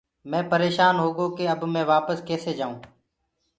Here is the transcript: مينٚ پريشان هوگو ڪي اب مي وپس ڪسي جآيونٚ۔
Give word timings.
مينٚ 0.29 0.49
پريشان 0.51 0.93
هوگو 1.03 1.25
ڪي 1.35 1.45
اب 1.53 1.61
مي 1.73 1.83
وپس 1.91 2.17
ڪسي 2.27 2.51
جآيونٚ۔ 2.59 2.79